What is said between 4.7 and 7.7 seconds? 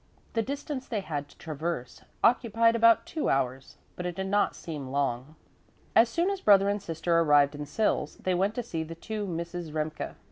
long. As soon as brother and sister arrived in